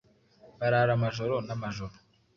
[0.59, 1.95] barara amajoro n’amajoro